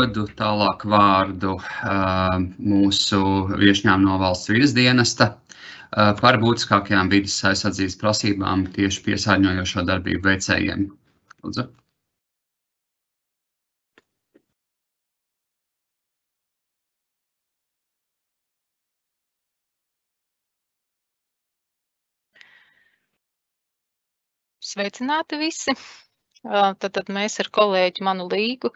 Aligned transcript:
dodu 0.00 0.24
tālāk 0.38 0.84
vārdu 0.88 1.56
mūsu 2.72 3.20
viešņām 3.60 4.06
no 4.06 4.16
valsts 4.22 4.48
vidas 4.52 4.72
dienesta 4.76 5.26
par 6.20 6.38
būtiskākajām 6.40 7.10
vidas 7.12 7.36
aizsardzības 7.50 7.98
prasībām 8.00 8.64
tieši 8.76 9.04
piesārņojošo 9.08 9.84
darbību 9.90 10.24
veicējiem. 10.30 10.88
Lūdzu. 11.44 11.68
Sveicināti 24.70 25.36
visi! 25.40 25.74
Tad, 26.40 26.86
tad 26.96 27.10
mēs 27.12 27.34
ar 27.42 27.50
kolēģi 27.52 28.04
Manu 28.06 28.24
Līgu 28.32 28.70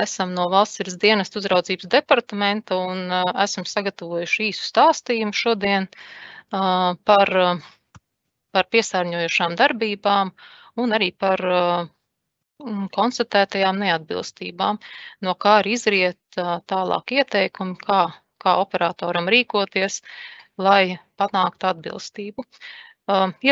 esam 0.00 0.30
no 0.32 0.46
Valsts 0.52 0.94
dienestu 1.02 1.42
uzraudzības 1.42 1.90
departamenta 1.92 2.78
un 2.80 3.12
esam 3.44 3.66
sagatavojuši 3.68 4.46
īsu 4.48 4.64
stāstījumu 4.70 5.36
šodien 5.36 5.90
par, 6.50 7.32
par 8.56 8.70
piesārņojušām 8.76 9.58
darbībām 9.60 10.32
un 10.80 10.96
arī 10.96 11.10
par 11.12 11.44
konstatētajām 12.96 13.84
neatbilstībām, 13.84 14.80
no 15.26 15.36
kā 15.44 15.58
arī 15.60 15.76
izriet 15.76 16.40
tālāk 16.72 17.16
ieteikumi, 17.18 17.76
kā, 17.84 18.02
kā 18.40 18.56
operatoram 18.64 19.28
rīkoties, 19.36 20.00
lai 20.56 20.96
panāktu 21.20 21.74
atbilstību. 21.74 22.48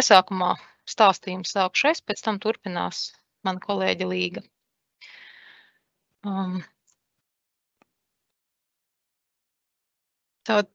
Iesākumā 0.00 0.54
stāstījumu 0.88 1.44
sākšu 1.44 1.92
es, 1.92 2.00
pēc 2.00 2.24
tam 2.24 2.40
turpinās 2.40 3.10
mana 3.46 3.62
kolēģe 3.62 4.08
Līga. 4.10 4.42
Um, 6.26 6.58
tad 10.44 10.68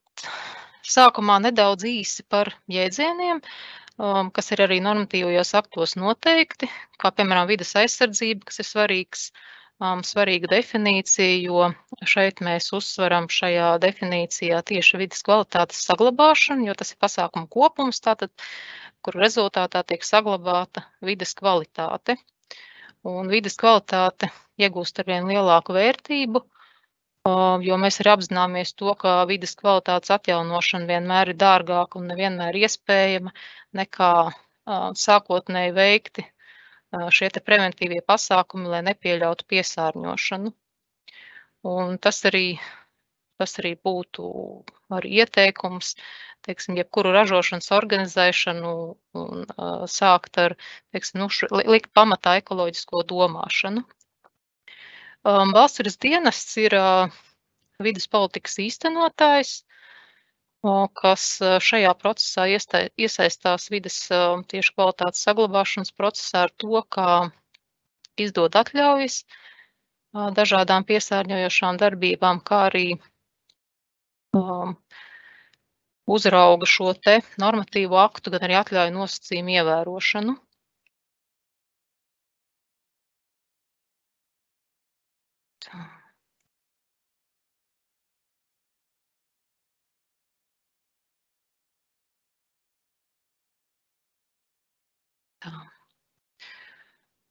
sākumā 0.86 1.38
nedaudz 1.44 1.86
īsi 1.86 2.24
par 2.28 2.50
jēdzieniem, 2.72 3.42
um, 3.98 4.30
kas 4.34 4.50
ir 4.54 4.64
arī 4.66 4.80
normatīvajos 4.84 5.52
aktos 5.60 5.96
noteikti, 6.00 6.70
kā 7.02 7.12
piemēram 7.14 7.46
vidas 7.50 7.74
aizsardzība, 7.78 8.48
kas 8.50 8.62
ir 8.62 8.68
svarīgs, 8.70 9.24
um, 9.82 10.02
svarīga 10.06 10.50
definīcija, 10.54 11.38
jo 11.46 11.70
šeit 12.14 12.42
mēs 12.48 12.72
uzsveram 12.76 13.30
šajā 13.38 13.74
definīcijā 13.86 14.62
tieši 14.72 15.02
vidas 15.04 15.22
kvalitātes 15.26 15.86
saglabāšanu, 15.90 16.66
jo 16.70 16.78
tas 16.82 16.94
ir 16.94 17.02
pasākumu 17.06 17.50
kopums, 17.58 18.02
tātad, 18.02 18.34
kur 19.06 19.18
rezultātā 19.22 19.86
tiek 19.86 20.06
saglabāta 20.06 20.88
vidas 21.06 21.38
kvalitāte 21.38 22.18
un 23.06 23.30
vidas 23.30 23.56
kvalitāte 23.60 24.30
iegūst 24.60 25.00
ar 25.00 25.08
vien 25.10 25.28
lielāku 25.30 25.74
vērtību, 25.76 26.42
jo 27.66 27.78
mēs 27.82 28.00
arī 28.02 28.12
apzināmies 28.14 28.72
to, 28.78 28.92
ka 29.00 29.18
vidas 29.30 29.54
kvalitātes 29.58 30.14
atjaunošana 30.16 30.88
vienmēr 30.90 31.32
ir 31.32 31.40
dārgāka 31.40 32.00
un 32.00 32.08
nevienmēr 32.12 32.58
iespējama 32.62 33.34
nekā 33.80 34.12
sākotnēji 35.06 35.74
veikti 35.76 36.26
šie 37.18 37.28
preventīvie 37.44 38.00
pasākumi, 38.06 38.70
lai 38.70 38.82
nepieļautu 38.86 39.46
piesārņošanu. 39.52 40.52
Un 41.66 41.98
tas 41.98 42.22
arī, 42.28 42.58
tas 43.40 43.58
arī 43.60 43.74
būtu 43.84 44.30
arī 44.96 45.18
ieteikums 45.22 45.94
teiksim, 46.46 46.76
jebkuru 46.78 47.12
ražošanas 47.14 47.72
organizēšanu 47.74 48.72
un 49.18 49.44
uh, 49.44 49.84
sākt 49.90 50.38
ar, 50.42 50.54
teiksim, 50.94 51.20
nu, 51.22 51.30
š, 51.32 51.50
likt 51.66 51.90
pamatā 51.96 52.36
ekoloģisko 52.40 53.02
domāšanu. 53.10 53.82
Um, 55.26 55.50
valsts 55.56 55.98
dienests 56.02 56.54
ir 56.62 56.76
uh, 56.78 57.14
vidas 57.82 58.06
politikas 58.12 58.60
īstenotājs, 58.62 59.56
uh, 60.62 60.86
kas 61.00 61.24
šajā 61.42 61.96
procesā 61.98 62.46
iesta, 62.52 62.84
iesaistās 62.94 63.66
vidas 63.74 63.98
uh, 64.14 64.38
tieši 64.46 64.76
kvalitātes 64.76 65.26
saglabāšanas 65.26 65.90
procesā 65.98 66.46
ar 66.46 66.54
to, 66.62 66.78
kā 66.94 67.10
izdod 68.16 68.54
atļaujas 68.56 69.24
dažādām 70.36 70.86
piesārņojošām 70.88 71.76
darbībām, 71.82 72.38
kā 72.40 72.62
arī 72.70 72.86
uzrauga 76.16 76.66
šo 76.70 76.92
te 77.06 77.18
normatīvo 77.42 77.98
aktu, 78.02 78.32
gan 78.34 78.46
arī 78.48 78.58
atļauju 78.62 78.94
nosacījumu 78.98 79.56
ievērošanu. 79.58 80.36
Tā. 85.66 85.80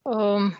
Um, 0.06 0.52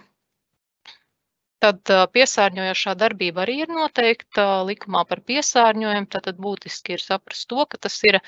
Tad 1.67 1.91
piesārņojošā 2.15 2.93
darbība 3.03 3.41
arī 3.45 3.55
ir 3.65 3.71
noteikta 3.77 4.43
likumā 4.69 5.01
par 5.13 5.23
piesārņojumu. 5.31 6.09
Tad 6.15 6.29
būtiski 6.45 6.95
ir 6.97 7.03
saprast 7.05 7.49
to, 7.53 7.65
ka 7.73 7.81
tas 7.87 7.97
ir 8.11 8.19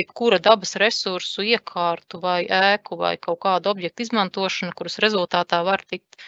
jebkura 0.00 0.38
dabas 0.44 0.76
resursu 0.82 1.46
iekārtu 1.48 2.20
vai 2.26 2.36
ēku 2.60 3.00
vai 3.00 3.16
kaut 3.28 3.40
kādu 3.46 3.72
objektu 3.72 4.06
izmantošana, 4.06 4.76
kuras 4.78 5.00
rezultātā 5.06 5.64
var 5.70 5.82
tikt 5.94 6.22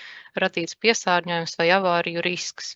radīts 0.44 0.80
piesārņojums 0.86 1.56
vai 1.62 1.68
avāriju 1.78 2.26
risks. 2.26 2.74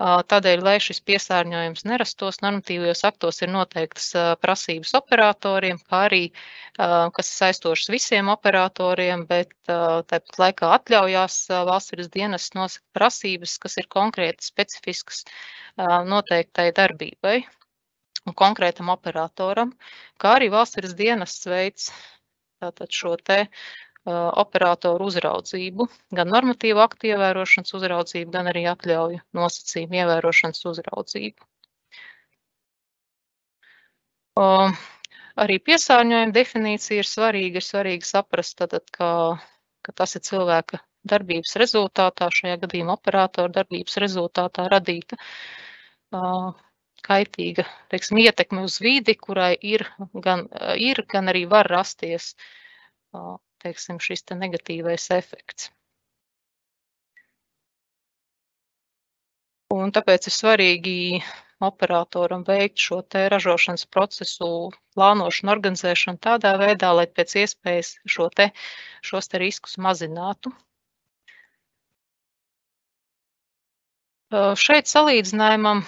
Tādēļ, 0.00 0.62
lai 0.64 0.78
šis 0.82 0.98
piesārņojums 1.06 1.84
nerastos, 1.86 2.40
normatīvajos 2.42 3.04
aktos 3.06 3.42
ir 3.44 3.50
noteiktas 3.52 4.08
prasības 4.42 4.94
operatoriem, 4.98 5.78
kā 5.86 6.00
arī, 6.08 6.22
kas 6.74 7.28
ir 7.28 7.36
saistošas 7.36 7.92
visiem 7.92 8.30
operatoriem, 8.32 9.26
bet 9.28 9.52
tāpat 9.68 10.38
laikā 10.42 10.72
atļaujās 10.78 11.36
valsts 11.68 11.94
vidas 11.94 12.10
dienas 12.16 12.48
nosaka 12.58 12.98
prasības, 12.98 13.58
kas 13.62 13.78
ir 13.78 13.86
konkrēti 13.92 14.48
specifiskas 14.48 15.22
noteiktai 15.78 16.72
darbībai 16.74 17.36
un 18.26 18.34
konkrētam 18.38 18.90
operatoram, 18.90 19.76
kā 20.18 20.38
arī 20.40 20.50
valsts 20.50 20.80
vidas 20.80 20.96
dienas 20.98 21.38
veids. 21.46 21.92
Tātad 22.62 22.90
šo 22.94 23.16
te 23.18 23.44
operatoru 24.06 25.06
uzraudzību, 25.06 25.86
gan 26.18 26.30
normatīvu 26.34 26.80
aktu 26.82 27.12
ievērošanas 27.12 27.74
uzraudzību, 27.78 28.30
gan 28.34 28.50
arī 28.50 28.64
atļauju 28.72 29.20
nosacījumu 29.38 30.00
ievērošanas 30.00 30.64
uzraudzību. 30.72 31.46
Arī 35.42 35.58
piesārņojuma 35.64 36.34
definīcija 36.34 37.02
ir 37.04 37.08
svarīga. 37.08 37.60
Ir 37.60 37.66
svarīgi 37.66 38.08
saprast, 38.08 38.58
tad, 38.58 38.90
ka, 38.92 39.10
ka 39.86 39.94
tas 39.96 40.16
ir 40.18 40.24
cilvēka 40.26 40.82
darbības 41.08 41.54
rezultātā, 41.62 42.28
šajā 42.30 42.58
gadījumā 42.64 42.96
operatora 42.98 43.52
darbības 43.60 43.96
rezultātā 44.02 44.66
radīta 44.70 45.18
kaitīga 47.02 47.64
teiksim, 47.90 48.20
ietekme 48.22 48.62
uz 48.66 48.78
vidi, 48.82 49.14
kurai 49.18 49.54
ir 49.56 49.86
gan, 50.26 50.46
ir, 50.78 51.02
gan 51.08 51.30
arī 51.32 51.46
var 51.50 51.70
rasties 51.70 52.34
teiksim, 53.62 54.00
šis 54.02 54.26
te 54.28 54.38
negatīvais 54.38 55.08
efekts. 55.16 55.70
Un 59.72 59.92
tāpēc 59.96 60.28
ir 60.28 60.34
svarīgi 60.36 60.96
operatoram 61.66 62.42
veikt 62.48 62.82
šo 62.86 62.98
te 63.14 63.22
ražošanas 63.32 63.86
procesu 63.96 64.48
plānošanu, 64.96 65.52
organizēšanu 65.54 66.20
tādā 66.26 66.52
veidā, 66.60 66.90
lai 66.98 67.06
pēc 67.18 67.36
iespējas 67.44 67.94
šo 68.16 68.28
te, 68.40 68.50
šos 69.10 69.30
te 69.32 69.40
riskus 69.42 69.78
mazinātu. 69.86 70.52
Šeit 74.64 74.88
salīdzinājumam 74.88 75.82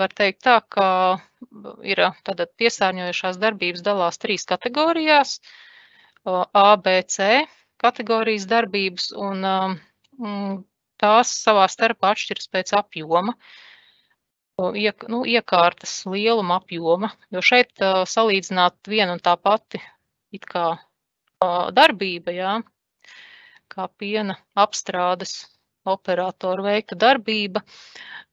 var 0.00 0.12
teikt 0.20 0.44
tā, 0.46 0.58
ka 0.74 0.88
ir 1.92 2.02
tātad 2.26 2.52
piesārņojušās 2.60 3.40
darbības 3.42 3.82
dalās 3.86 4.20
trīs 4.22 4.46
kategorijās. 4.50 5.38
Uh, 6.28 6.44
A, 6.52 6.76
B, 6.76 7.00
C 7.08 7.46
kategorijas 7.80 8.44
darbības, 8.50 9.12
un 9.16 9.44
um, 9.48 9.76
tās 11.00 11.30
savā 11.44 11.64
starpā 11.70 12.12
atšķiras 12.12 12.50
pēc 12.52 12.72
apjoma, 12.76 13.32
nu, 14.58 15.20
iekārtas 15.30 15.94
lieluma 16.10 16.58
apjoma, 16.60 17.12
jo 17.32 17.44
šeit 17.50 17.72
uh, 17.80 18.02
salīdzināt 18.14 18.90
vienu 18.92 19.14
un 19.16 19.22
tā 19.24 19.36
pati 19.40 19.80
it 20.34 20.44
kā 20.44 20.66
darbība, 21.72 22.34
jā, 22.34 22.54
kā 23.72 23.86
piena 23.96 24.34
apstrādes 24.58 25.36
operatoru 25.88 26.66
veikta 26.66 26.98
darbība, 26.98 27.62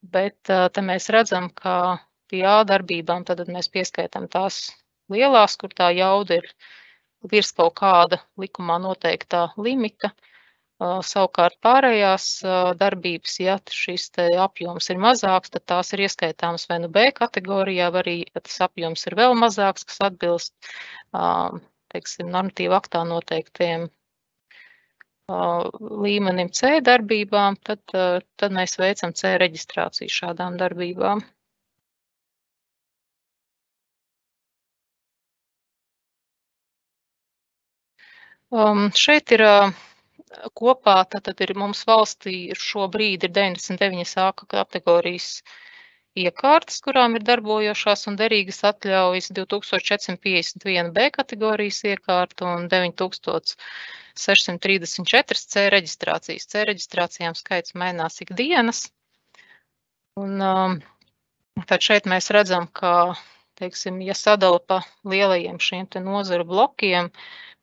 bet 0.02 0.50
uh, 0.50 0.66
te 0.74 0.84
mēs 0.84 1.08
redzam, 1.14 1.52
ka 1.54 2.00
pie 2.28 2.44
A 2.50 2.64
darbībām 2.68 3.24
tad 3.30 3.46
mēs 3.48 3.70
pieskaitām 3.72 4.26
tās 4.34 4.74
lielās, 5.14 5.56
kur 5.62 5.72
tā 5.78 5.94
jauda 5.96 6.42
ir 6.42 6.50
virs 7.32 7.52
kaut 7.58 7.76
kāda 7.80 8.22
likumā 8.42 8.78
noteiktā 8.84 9.48
limita. 9.58 10.12
Savukārt 11.08 11.56
pārējās 11.64 12.26
darbības, 12.76 13.36
ja 13.40 13.56
šis 13.72 14.10
apjoms 14.44 14.90
ir 14.92 14.98
mazāks, 15.00 15.54
tad 15.54 15.64
tās 15.72 15.94
ir 15.96 16.04
ieskaitāmas 16.04 16.68
vai 16.68 16.82
nu 16.84 16.90
B 16.92 17.06
kategorijā, 17.16 17.88
vai 17.96 18.02
arī, 18.04 18.16
ja 18.28 18.44
tas 18.44 18.58
apjoms 18.68 19.08
ir 19.08 19.16
vēl 19.16 19.38
mazāks, 19.40 19.88
kas 19.88 20.02
atbilst, 20.10 20.54
teiksim, 21.96 22.28
normatīvu 22.28 22.76
aktā 22.76 23.06
noteiktiem 23.08 23.88
līmenim 26.06 26.52
C 26.54 26.82
darbībām, 26.86 27.56
tad, 27.64 27.82
tad 27.90 28.52
mēs 28.54 28.76
veicam 28.78 29.16
C 29.16 29.38
reģistrāciju 29.42 30.12
šādām 30.12 30.60
darbībām. 30.60 31.24
Um, 38.54 38.92
šeit 38.94 39.32
ir 39.34 39.42
uh, 39.42 39.72
kopā 40.54 41.00
tātad 41.10 41.42
ir 41.42 41.56
mums 41.58 41.82
valstī 41.88 42.54
šobrīd 42.54 43.24
ir 43.28 43.32
99 43.34 44.18
A 44.22 44.32
kategorijas 44.38 45.42
iekārtas, 46.16 46.78
kurām 46.86 47.16
ir 47.18 47.24
darbojošās 47.28 48.08
un 48.10 48.16
derīgas 48.20 48.60
atļaujas 48.70 49.32
2451 49.36 50.92
B 50.96 50.98
kategorijas 51.18 51.80
iekārta 51.92 52.42
un 52.54 52.60
9634 52.72 55.44
C 55.54 55.56
reģistrācijas. 55.76 56.48
C 56.52 56.54
reģistrācijām 56.70 57.34
skaits 57.36 57.76
mainās 57.76 58.16
ikdienas. 58.24 58.80
Un 60.16 60.32
um, 60.40 60.80
tad 61.68 61.80
šeit 61.84 62.08
mēs 62.08 62.32
redzam, 62.32 62.72
ka, 62.72 63.20
teiksim, 63.60 64.00
ja 64.06 64.16
sadala 64.16 64.60
pa 64.64 64.80
lielajiem 65.04 65.60
šiem 65.60 65.86
te 65.92 66.00
nozaru 66.00 66.48
blokiem, 66.48 67.12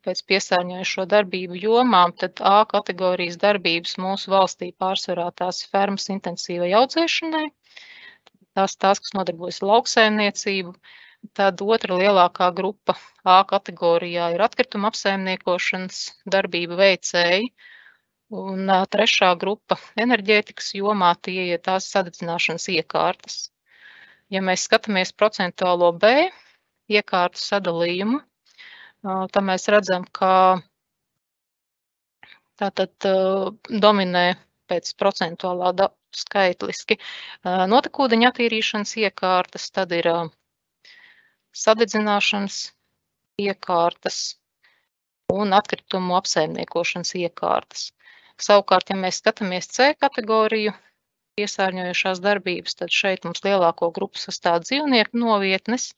pēc 0.05 0.21
piesārņojušo 0.29 1.05
darbību 1.13 1.59
jomām, 1.63 2.13
tad 2.23 2.41
A 2.49 2.63
kategorijas 2.69 3.37
darbības 3.43 3.97
mūsu 4.03 4.33
valstī 4.33 4.71
pārsvarā 4.83 5.29
tās 5.41 5.63
fermas 5.73 6.09
intensīvai 6.13 6.71
audzēšanai, 6.79 7.45
tās, 8.57 8.75
tās, 8.75 9.01
kas 9.03 9.15
nodarbojas 9.17 9.61
ar 9.63 9.69
lauksaimniecību. 9.71 10.75
Tad 11.39 11.61
otra 11.63 11.95
lielākā 12.01 12.49
grupa 12.55 12.97
A 13.23 13.37
kategorijā 13.47 14.33
ir 14.33 14.43
atkrituma 14.43 14.89
apsaimniekošanas 14.91 16.01
darbība 16.35 16.75
veicēji, 16.81 17.47
un 18.43 18.73
trešā 18.95 19.31
grupa 19.39 19.77
enerģētikas 20.05 20.73
jomā 20.79 21.13
tie 21.27 21.47
ir 21.53 21.63
tās 21.63 21.87
sadedzināšanas 21.93 22.67
iekārtas. 22.75 23.39
Ja 24.33 24.41
mēs 24.41 24.67
skatāmies 24.67 25.15
procentuālo 25.15 25.93
B 26.03 26.11
iekārtu 26.91 27.39
sadalījumu, 27.39 28.19
Tad 29.03 29.43
mēs 29.43 29.67
redzam, 29.73 30.05
ka 30.15 30.31
tātad 32.61 33.07
dominē 33.85 34.25
pēc 34.71 34.93
procentuālā 35.01 35.73
skaitliski 36.15 36.97
notekūdeņa 37.73 38.29
attīrīšanas 38.31 38.93
iekārtas, 39.01 39.65
tad 39.75 39.91
ir 39.97 40.07
sadedzināšanas 41.63 42.59
iekārtas 43.43 44.19
un 45.33 45.53
atkritumu 45.57 46.15
apsaimniekošanas 46.19 47.13
iekārtas. 47.19 47.89
Savukārt, 48.41 48.89
ja 48.93 48.97
mēs 48.97 49.19
skatāmies 49.21 49.69
C 49.73 49.91
kategoriju 49.99 50.73
piesārņojušās 51.37 52.21
darbības, 52.23 52.77
tad 52.79 52.93
šeit 52.93 53.25
mums 53.27 53.43
lielāko 53.45 53.89
grupu 53.93 54.21
sastāv 54.21 54.61
dzīvnieku 54.65 55.17
novietnes, 55.21 55.91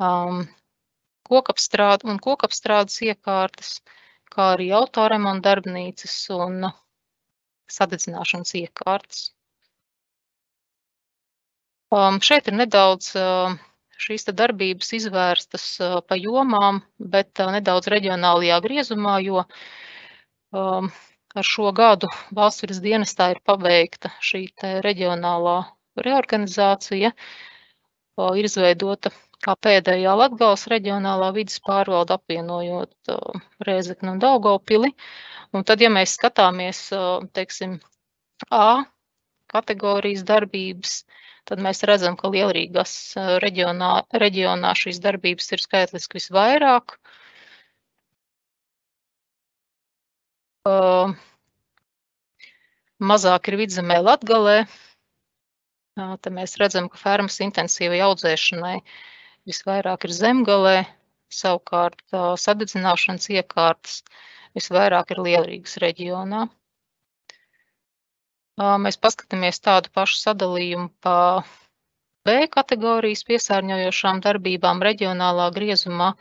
um, 0.00 0.44
kokapstrāde 1.28 2.08
un 2.10 2.20
kokapstrādes 2.22 3.00
iekārtas, 3.08 3.76
kā 4.32 4.52
arī 4.54 4.70
autoremonta 4.76 5.50
darbnīcas 5.50 6.16
un 6.36 6.66
sadedzināšanas 7.72 8.54
iekārtas. 8.60 9.22
Um, 11.92 12.22
šeit 12.24 12.48
ir 12.48 12.56
nedaudz 12.56 13.10
uh, 13.20 13.52
šīs 14.00 14.24
darbības 14.32 14.94
izvērstas 14.96 15.66
uh, 15.84 15.98
pa 16.08 16.16
jomām, 16.16 16.80
bet 17.14 17.42
uh, 17.42 17.50
nedaudz 17.52 17.90
reģionālajā 17.92 18.60
griezumā, 18.64 19.18
jo 19.26 19.42
um, 20.56 20.88
ar 21.36 21.48
šo 21.48 21.72
gadu 21.76 22.08
valsts 22.38 22.64
virs 22.64 22.80
dienestā 22.84 23.32
ir 23.34 23.42
pabeigta 23.44 24.12
šī 24.24 24.46
reģionālā 24.86 25.58
reorganizācija, 26.06 27.12
uh, 27.12 28.32
ir 28.40 28.48
izveidota 28.48 29.12
kā 29.42 29.54
pēdējā 29.66 30.14
Latgales 30.18 30.66
reģionālā 30.70 31.32
vidas 31.36 31.58
pārvalda 31.66 32.18
apvienojot 32.20 33.14
Rēzekni 33.66 34.14
un 34.14 34.20
Daugavpili. 34.22 34.92
Un 35.52 35.66
tad, 35.68 35.82
ja 35.84 35.90
mēs 35.92 36.14
skatāmies, 36.18 36.86
teiksim, 37.36 37.80
A 38.50 38.84
kategorijas 39.52 40.24
darbības, 40.26 41.02
tad 41.46 41.60
mēs 41.62 41.84
redzam, 41.86 42.16
ka 42.18 42.30
Lielrīgas 42.32 42.94
reģionā, 43.44 43.90
reģionā 44.22 44.72
šīs 44.78 44.98
darbības 45.04 45.52
ir 45.54 45.62
skaitliski 45.62 46.18
visvairāk. 46.18 46.96
Uh, 50.66 51.14
mazāk 53.12 53.50
ir 53.50 53.58
vidzemē 53.62 54.00
Latgalē. 54.02 54.58
Uh, 55.98 56.14
te 56.22 56.30
mēs 56.34 56.56
redzam, 56.62 56.88
ka 56.90 56.98
fermas 56.98 57.40
intensīvai 57.44 57.98
audzēšanai 58.06 58.76
uh, 58.78 58.92
visvairāk 59.48 60.06
ir 60.08 60.14
zemgalē, 60.16 60.76
savukārt 61.32 62.02
sadedzināšanas 62.12 63.30
iekārtas 63.32 64.02
visvairāk 64.56 65.14
ir 65.14 65.22
Lielrīgas 65.26 65.78
reģionā. 65.82 66.46
Mēs 68.84 68.98
paskatāmies 69.00 69.58
tādu 69.64 69.90
pašu 69.96 70.18
sadalījumu 70.20 70.90
pa 71.02 71.16
B 72.28 72.46
kategorijas 72.52 73.24
piesārņojošām 73.26 74.20
darbībām 74.22 74.82
reģionālā 74.86 75.48
griezumā, 75.56 76.12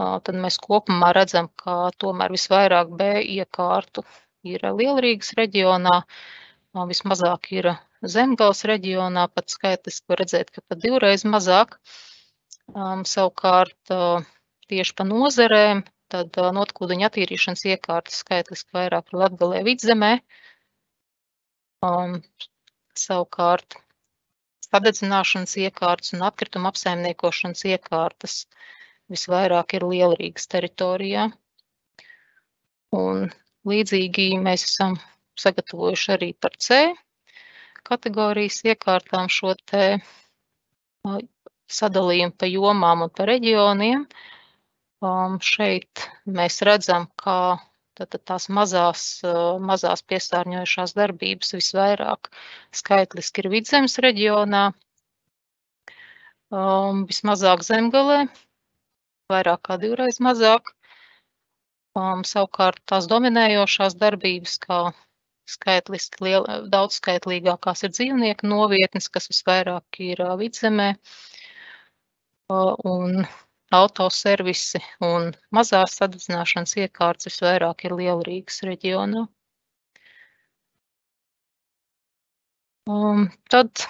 tad 0.00 0.38
mēs 0.44 0.56
kopumā 0.64 1.12
redzam, 1.14 1.50
ka 1.62 1.92
tomēr 2.02 2.32
visvairāk 2.34 2.90
B 2.98 3.10
iekārtu 3.36 4.02
ir 4.48 4.64
Lielrīgas 4.80 5.36
reģionā, 5.38 6.00
vismazāk 6.74 7.52
ir 7.54 7.74
Zemgals 8.02 8.64
reģionā, 8.66 9.28
pat 9.30 9.52
skaitliski 9.52 10.10
var 10.10 10.24
redzēt, 10.24 10.50
ka 10.50 10.64
pat 10.66 10.80
divreiz 10.82 11.22
mazāk. 11.28 11.76
Um, 12.72 13.02
savukārt 13.04 13.92
uh, 13.92 14.24
tieši 14.72 14.94
pa 14.96 15.04
nozerēm, 15.04 15.82
tad 16.12 16.38
uh, 16.40 16.48
notekūdeņa 16.56 17.10
attīrīšanas 17.10 17.66
iekārtas 17.68 18.22
skaitliski 18.22 18.72
vairāk 18.72 19.12
ir 19.12 19.18
Latgalē 19.20 19.60
vidzemē. 19.66 20.12
Um, 21.84 22.22
savukārt 22.96 23.76
sadedzināšanas 24.64 25.58
iekārtas 25.66 26.14
un 26.16 26.24
atkrituma 26.24 26.72
apsaimniekošanas 26.72 27.66
iekārtas 27.74 28.38
visvairāk 29.12 29.76
ir 29.76 29.84
Lielrīgas 29.90 30.48
teritorijā. 30.54 31.28
Un 32.96 33.26
līdzīgi 33.68 34.30
mēs 34.40 34.64
esam 34.70 34.96
sagatavojuši 35.44 36.12
arī 36.16 36.32
par 36.40 36.56
C 36.56 36.80
kategorijas 37.84 38.62
iekārtām 38.64 39.28
šo 39.28 39.52
te 39.68 39.84
sadalījumu 41.78 42.36
pa 42.38 42.48
jomām 42.50 43.06
un 43.06 43.12
pa 43.16 43.26
reģioniem. 43.28 44.06
Um, 45.02 45.38
šeit 45.42 46.04
mēs 46.30 46.60
redzam, 46.66 47.08
ka 47.18 47.58
tātad 47.98 48.22
tās 48.30 48.46
mazās, 48.58 49.02
uh, 49.26 49.58
mazās 49.70 50.04
piesārņojušās 50.06 50.94
darbības 50.98 51.56
visvairāk 51.56 52.30
skaitliski 52.80 53.42
ir 53.42 53.48
vidzemes 53.56 53.98
reģionā, 54.06 54.62
um, 56.54 57.02
vismazāk 57.10 57.66
zemgalē, 57.66 58.20
vairāk 59.32 59.64
kā 59.68 59.80
divreiz 59.82 60.22
mazāk. 60.22 60.70
Um, 61.98 62.22
savukārt 62.24 62.78
tās 62.88 63.10
dominējošās 63.10 63.98
darbības, 64.00 64.54
kā 64.62 64.78
skaitliski 65.50 66.24
liel, 66.24 66.46
daudz 66.72 67.02
skaitlīgākās 67.02 67.82
ir 67.84 67.92
dzīvnieku 67.92 68.48
novietnes, 68.48 69.10
kas 69.12 69.28
visvairāk 69.34 70.00
ir 70.12 70.22
uh, 70.24 70.36
vidzemē. 70.40 70.92
Uh, 70.94 71.41
un 72.88 73.24
autoservisi 73.72 74.80
un 75.06 75.30
mazās 75.56 75.96
sadedzināšanas 76.00 76.76
iekārtas 76.84 77.30
visvairāk 77.30 77.86
ir 77.86 77.96
Lielrīgas 78.00 78.60
reģionā. 78.68 79.26
Um, 82.90 83.28
tad 83.50 83.86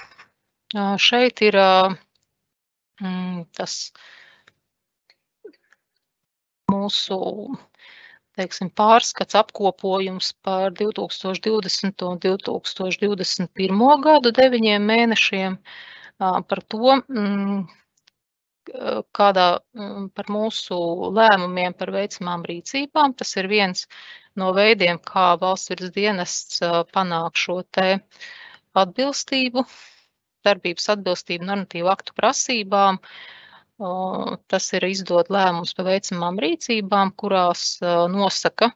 šeit 1.01 1.41
ir 1.43 1.57
uh, 1.57 1.95
tas 3.57 3.77
mūsu 6.73 7.19
teiksim, 8.39 8.71
pārskats, 8.73 9.37
apkopojums 9.39 10.33
par 10.47 10.73
2020 10.79 12.05
un 12.09 12.21
2021 12.23 14.05
gadu 14.07 14.33
deviņiem 14.39 14.89
mēnešiem. 14.93 15.59
Par 16.23 16.63
to, 16.71 16.97
mm, 17.03 17.65
kādā 19.17 19.47
mm, 19.75 20.09
par 20.17 20.29
mūsu 20.33 20.77
lēmumiem 21.17 21.75
par 21.79 21.93
veicamām 21.95 22.45
rīcībām. 22.49 23.15
Tas 23.19 23.35
ir 23.37 23.49
viens 23.51 23.87
no 24.39 24.53
veidiem, 24.57 25.01
kā 25.13 25.33
valsts 25.41 25.73
virs 25.73 25.93
dienests 25.95 26.63
panāk 26.95 27.37
šo 27.37 27.63
te 27.77 27.89
atbilstību, 28.83 29.65
darbības 30.47 30.89
atbilstību 30.97 31.49
normatīvu 31.51 31.93
aktu 31.93 32.17
prasībām. 32.19 33.01
Tas 34.53 34.69
ir 34.79 34.85
izdot 34.87 35.31
lēmums 35.33 35.75
par 35.75 35.89
veicamām 35.91 36.39
rīcībām, 36.43 37.15
kurās 37.19 37.81
nosaka 38.13 38.71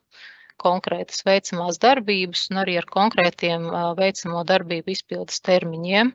konkrētas 0.63 1.23
veicamās 1.27 1.79
darbības 1.79 2.47
un 2.51 2.63
arī 2.65 2.79
ar 2.81 2.87
konkrētiem 2.91 3.69
veicamo 3.99 4.43
darbību 4.49 4.95
izpildes 4.97 5.43
termiņiem. 5.47 6.15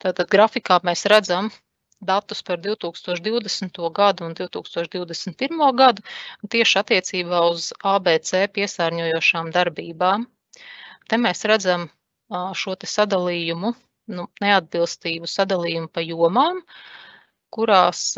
Tātad 0.00 0.30
grafikā 0.32 0.78
mēs 0.86 1.04
redzam 1.12 1.50
datus 2.00 2.40
par 2.42 2.60
2020. 2.64 3.80
gadu 3.92 4.24
un 4.24 4.34
2021. 4.34 5.76
gadu 5.76 6.02
tieši 6.48 6.78
attiecībā 6.80 7.42
uz 7.50 7.72
ABC 7.84 8.46
piesārņojošām 8.56 9.52
darbībām. 9.52 10.24
Te 11.08 11.20
mēs 11.20 11.44
redzam 11.44 11.90
šo 12.30 12.76
sadalījumu, 12.94 13.74
nu, 14.16 14.26
neatbilstību 14.40 15.28
sadalījumu 15.28 15.92
pa 15.92 16.04
jomām, 16.06 16.64
kurās 17.52 18.16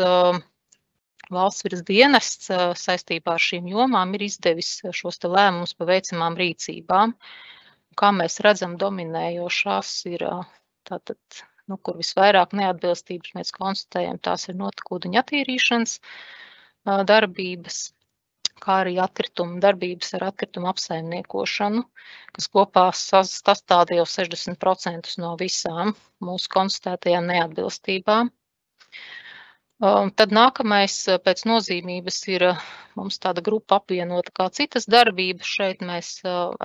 valsts 1.32 1.64
virs 1.66 1.82
dienests 1.88 2.50
saistībā 2.78 3.34
ar 3.34 3.42
šīm 3.42 3.70
jomām 3.72 4.14
ir 4.14 4.28
izdevis 4.28 4.74
šos 4.92 5.18
lēmumus 5.24 5.74
pa 5.74 5.88
veicamām 5.88 6.36
rīcībām. 6.38 7.16
Kā 7.98 8.12
mēs 8.14 8.38
redzam, 8.44 8.76
dominējošās 8.80 9.96
ir 10.12 10.28
tātad 10.88 11.18
nu, 11.72 11.78
kur 11.80 11.96
visvairāk 12.00 12.52
neatbilstības 12.58 13.32
mēs 13.38 13.54
konstatējam, 13.56 14.20
tās 14.28 14.48
ir 14.50 14.58
notekūdeņa 14.60 15.22
attīrīšanas 15.22 15.96
darbības, 17.08 17.78
kā 18.62 18.82
arī 18.82 18.98
atkrituma 19.02 19.60
darbības 19.62 20.12
ar 20.18 20.28
atkritumu 20.28 20.68
apsaimniekošanu, 20.72 21.82
kas 22.36 22.50
kopā 22.52 22.84
sastāv 22.98 23.94
jau 23.96 24.06
60% 24.16 25.16
no 25.22 25.32
visām 25.40 25.96
mūsu 26.22 26.52
konstatētajām 26.52 27.26
neatbilstībām. 27.32 28.30
Tad 30.18 30.34
nākamais 30.36 30.94
pēc 31.24 31.40
nozīmības 31.48 32.20
ir 32.30 32.44
mums 32.98 33.18
tāda 33.22 33.42
grupa 33.42 33.80
apvienota 33.80 34.30
kā 34.36 34.46
citas 34.54 34.86
darbības. 34.86 35.56
Šeit 35.56 35.82
mēs 35.88 36.12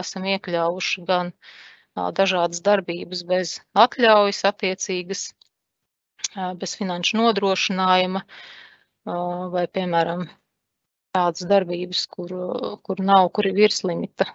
esam 0.04 0.28
iekļaujuši 0.36 1.06
gan 1.08 1.32
uh, 1.32 1.56
dažādas 2.18 2.62
darbības 2.66 3.24
bez 3.28 3.58
atļaujas, 3.78 4.44
attiecīgas, 4.50 5.24
bez 6.62 6.76
finanšu 6.80 7.20
nodrošinājuma, 7.22 8.24
vai, 9.54 9.66
piemēram, 9.74 10.28
tādas 11.18 11.48
darbības, 11.50 12.04
kur, 12.14 12.34
kur 12.86 13.02
nav, 13.02 13.32
kur 13.34 13.50
ir 13.50 13.58
virslimita 13.58 14.30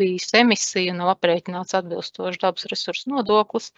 bijis 0.00 0.32
emisija, 0.34 0.94
nav 0.98 1.12
aprēķināts 1.12 1.76
atbilstoši 1.78 2.40
dabas 2.42 2.66
resursu 2.72 3.12
nodoklis, 3.12 3.70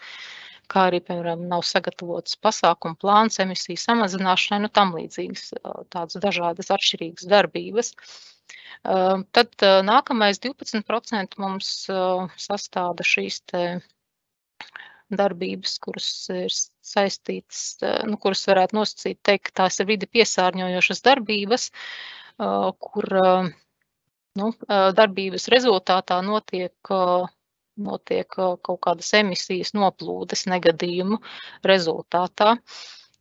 kā 0.73 0.87
arī, 0.89 1.03
piemēram, 1.05 1.43
nav 1.51 1.67
sagatavots 1.69 2.39
pasākumu 2.41 2.97
plāns 3.03 3.43
emisiju 3.45 3.83
samazināšanai, 3.83 4.63
nu 4.65 4.71
tam 4.73 4.95
līdzīgas 4.97 5.51
tādas 5.93 6.17
dažādas 6.23 6.73
atšķirīgas 6.73 7.29
darbības. 7.29 7.93
Uh, 7.93 8.34
Tad 8.85 9.65
nākamais 9.89 10.41
12% 10.45 11.39
mums 11.41 11.69
sastāda 12.45 13.07
šīs 13.07 13.41
darbības, 15.15 15.79
kuras 15.85 16.09
ir 16.33 16.53
saistītas, 16.85 17.63
nu, 18.09 18.19
kuras 18.21 18.45
varētu 18.49 18.77
nosacīt, 18.79 19.21
teikt, 19.25 19.55
tās 19.57 19.81
ir 19.81 19.89
vidi 19.89 20.09
piesārņojošas 20.11 21.03
darbības, 21.05 21.69
kur 22.89 23.09
nu, 24.41 24.51
darbības 25.01 25.49
rezultātā 25.55 26.21
notiek, 26.27 26.93
notiek 27.89 28.29
kaut 28.37 28.81
kādas 28.87 29.13
emisijas 29.21 29.75
noplūdes 29.77 30.47
negadījumu 30.51 31.21
rezultātā. 31.65 32.57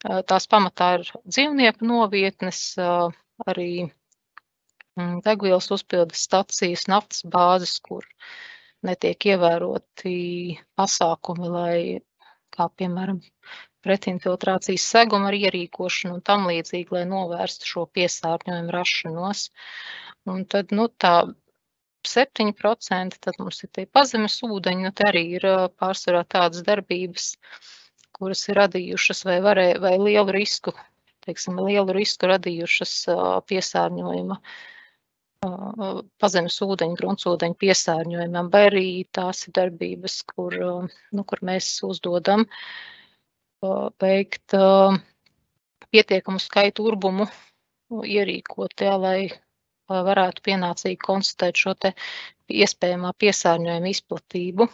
Tās 0.04 0.48
pamatā 0.52 0.96
ir 1.00 1.12
dzīvnieku 1.24 1.88
novietnes, 1.88 2.64
arī 3.48 3.70
degvielas 4.96 5.72
uzpildes 5.74 6.24
stacijas, 6.28 6.88
naftas 6.88 7.24
bāzes, 7.26 7.80
kur 7.82 8.06
netiek 8.86 9.26
ievēroti 9.34 10.16
pasākumi, 10.78 11.50
lai, 11.50 11.78
kā 12.54 12.68
piemēram, 12.78 13.22
pretinfiltrācijas 13.84 14.86
seguma 14.96 15.32
ar 15.32 15.38
ierīkošanu 15.38 16.20
un 16.20 16.26
tam 16.26 16.46
līdzīgi, 16.48 16.94
lai 16.94 17.06
novērstu 17.10 17.68
šo 17.68 17.86
piesārņojumu 17.96 18.76
rašanos. 18.76 19.48
Un 20.30 20.46
tad, 20.46 20.72
nu, 20.72 20.88
tā 20.88 21.16
7%, 22.08 23.18
tad 23.20 23.40
mums 23.40 23.64
ir 23.64 23.72
tie 23.76 23.88
pazemes 23.88 24.38
ūdeņi, 24.46 24.86
nu, 24.88 24.92
te 24.96 25.08
arī 25.10 25.24
ir 25.40 25.48
pārsvarā 25.80 26.24
tādas 26.30 26.64
darbības, 26.68 27.34
kuras 28.14 28.46
ir 28.48 28.60
radījušas 28.62 29.26
vai, 29.26 29.40
varē, 29.44 29.68
vai 29.84 29.98
lielu 29.98 30.36
risku, 30.36 30.76
teiksim, 31.26 31.58
lielu 31.66 31.96
risku 31.96 32.30
radījušas 32.30 32.94
piesārņojuma 33.50 34.38
uh, 34.38 34.56
pazemes 36.22 36.58
ūdeņu, 36.64 36.98
gruntsūdeņu 37.00 37.58
piesārņojumam, 37.64 38.50
vai 38.54 38.64
arī 38.70 38.86
tās 39.16 39.46
ir 39.48 39.56
darbības, 39.58 40.20
kur, 40.30 40.56
nu, 41.12 41.26
kur 41.28 41.44
mēs 41.46 41.70
uzdodam 41.88 42.46
veikt 44.04 44.56
pietiekamu 45.94 46.42
skaitu 46.44 46.88
urbumu 46.90 47.28
ierīkot, 48.04 48.86
jā, 48.88 48.96
lai 48.98 49.18
varētu 49.90 50.44
pienācīgi 50.48 51.02
konstatēt 51.04 51.60
šo 51.60 51.76
te 51.76 51.94
iespējamā 52.50 53.14
piesārņojuma 53.20 53.92
izplatību. 53.92 54.68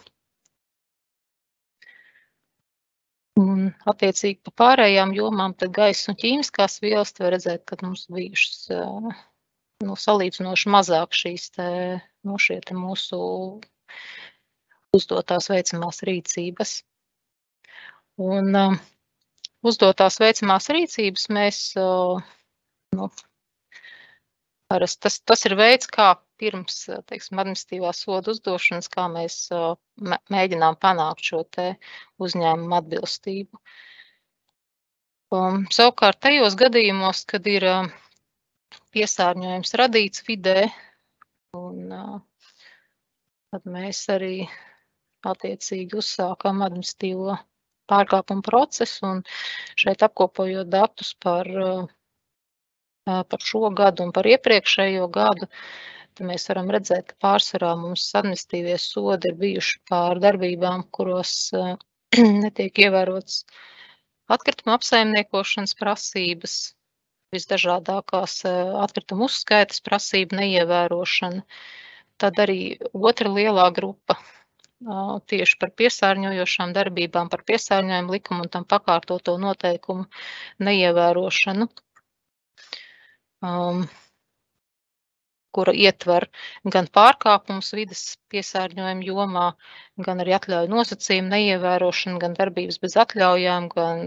Un, 3.40 3.70
attiecīgi, 3.88 4.40
pa 4.44 4.52
pārējām 4.62 5.14
jomām, 5.16 5.54
gaisa 5.72 6.12
un 6.12 6.18
ķīmiskās 6.20 6.80
vielas, 6.84 7.14
var 7.20 7.34
redzēt, 7.36 7.64
ka 7.64 7.78
mums 7.80 8.04
bijušas 8.12 8.66
nu, 9.84 9.96
salīdzinoši 9.96 10.70
mazāk 10.72 11.16
šīs 11.16 11.50
te, 11.56 11.68
nu, 12.26 12.36
te 12.38 12.76
mūsu 12.76 13.20
uzdotās 14.96 15.48
veicamās 15.52 16.02
rīcības. 16.06 16.74
Un 18.20 18.56
uh, 18.58 18.78
uzdotās 19.64 20.18
veicamās 20.20 20.68
rīcības 20.74 21.28
mēs, 21.32 21.60
uh, 21.80 22.20
nu, 22.96 23.08
paras, 24.70 24.98
tas, 25.00 25.20
tas 25.24 25.46
ir 25.48 25.56
veids, 25.60 25.88
kā 25.88 26.12
pirms, 26.40 26.82
teiksim, 27.08 27.40
administratīvā 27.40 27.94
soda 27.96 28.34
uzdošanas, 28.34 28.90
kā 28.92 29.06
mēs 29.12 29.46
uh, 29.56 29.72
mēģinām 30.32 30.76
panākt 30.82 31.24
šo 31.32 31.44
te 31.56 31.72
uzņēmumu 32.20 32.76
atbilstību. 32.82 33.62
Um, 35.30 35.64
savukārt 35.70 36.18
tajos 36.26 36.56
gadījumos, 36.58 37.22
kad 37.30 37.46
ir 37.46 37.64
uh, 37.70 37.90
piesārņojums 38.94 39.76
radīts 39.80 40.24
vidē. 40.26 40.70
Un, 41.58 41.92
tad 43.50 43.64
mēs 43.66 44.02
arī 44.14 44.44
attiecīgi 45.26 45.98
uzsākam 46.00 46.62
administratīvo 46.64 47.36
pārkāpumu 47.90 48.44
procesu 48.46 49.06
un 49.08 49.22
šeit 49.80 50.04
apkopojot 50.06 50.70
datus 50.70 51.12
par, 51.24 51.48
par 53.04 53.46
šo 53.50 53.70
gadu 53.76 54.06
un 54.06 54.14
par 54.16 54.28
iepriekšējo 54.30 55.08
gadu, 55.16 55.50
tad 56.14 56.28
mēs 56.30 56.46
varam 56.52 56.70
redzēt, 56.74 57.10
ka 57.10 57.18
pārsvarā 57.26 57.74
mums 57.80 58.06
administratīvie 58.20 58.78
sodi 58.80 59.32
ir 59.32 59.38
bijuši 59.42 59.80
pār 59.90 60.22
darbībām, 60.22 60.86
kuros 60.94 61.34
netiek 62.44 62.84
ievērots 62.86 63.42
atkrituma 64.30 64.76
apsaimniekošanas 64.78 65.74
prasības, 65.78 66.60
visdažādākās 67.34 68.40
atkrituma 68.84 69.28
uzskaitas 69.28 69.82
prasību 69.86 70.38
neievērošana. 70.40 71.44
Tad 72.20 72.42
arī 72.42 72.60
otra 72.92 73.30
lielā 73.32 73.70
grupa 73.76 74.18
tieši 74.80 75.58
par 75.60 75.72
piesārņojošām 75.76 76.72
darbībām, 76.76 77.28
par 77.28 77.44
piesārņojumu 77.48 78.14
likumu 78.16 78.44
un 78.46 78.52
tam 78.52 78.64
pakārtoto 78.64 79.36
noteikumu 79.40 80.06
neievērošanu, 80.64 81.68
um, 83.44 83.82
kura 85.52 85.74
ietver 85.74 86.28
gan 86.64 86.88
pārkāpumus 86.88 87.74
vidas 87.76 88.16
piesārņojuma 88.32 89.04
jomā, 89.04 89.46
gan 90.00 90.24
arī 90.24 90.36
atļauju 90.38 90.72
nosacījumu 90.72 91.34
neievērošanu, 91.34 92.18
gan 92.24 92.38
darbības 92.38 92.80
bez 92.80 92.96
atļaujām, 93.04 93.68
gan 93.76 94.04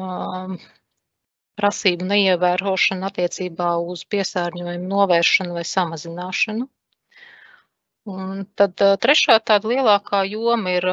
um, 0.00 0.56
prasību 1.58 2.06
neievērošana 2.12 3.10
attiecībā 3.12 3.70
uz 3.92 4.04
piesārņojumu 4.14 4.90
novēršanu 4.92 5.56
vai 5.58 5.64
samazināšanu. 5.72 6.68
Un 8.08 8.46
tad 8.56 8.80
trešā 9.04 9.36
tāda 9.50 9.68
lielākā 9.74 10.22
joma 10.30 10.78
ir 10.78 10.86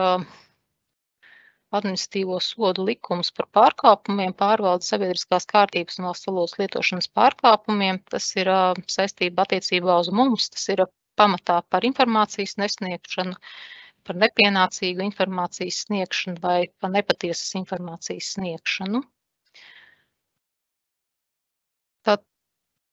administratīvo 1.75 2.39
sodu 2.43 2.85
likums 2.89 3.31
par 3.37 3.47
pārkāpumiem, 3.57 4.33
pārvaldes 4.41 4.91
sabiedriskās 4.91 5.47
kārtības 5.51 5.99
un 5.99 6.09
valsts 6.09 6.29
valodas 6.29 6.57
lietošanas 6.61 7.09
pārkāpumiem. 7.19 8.01
Tas 8.11 8.27
ir 8.41 8.51
saistība 8.97 9.45
attiecībā 9.45 9.97
uz 10.03 10.11
mums, 10.19 10.49
tas 10.55 10.67
ir 10.75 10.85
pamatā 11.19 11.61
par 11.71 11.87
informācijas 11.87 12.57
nesniegšanu, 12.61 13.35
par 14.07 14.21
nepienācīgu 14.23 15.05
informācijas 15.09 15.83
sniegšanu 15.87 16.43
vai 16.43 16.59
par 16.81 16.93
nepatiesas 16.95 17.55
informācijas 17.61 18.33
sniegšanu. 18.37 19.03
Tad 22.05 22.21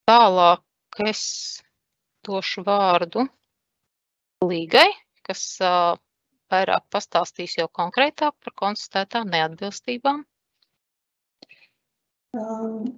tālāk 0.08 1.04
es 1.08 1.22
došu 2.26 2.64
vārdu 2.66 3.26
Līgai, 4.42 4.88
kas 5.26 5.42
uh, 5.62 5.94
vairāk 6.50 6.88
pastāstīs 6.90 7.56
jau 7.58 7.68
konkrētāk 7.70 8.34
par 8.34 8.54
konstatētām 8.58 9.30
neatbilstībām. 9.30 10.22
Uh, 12.32 12.88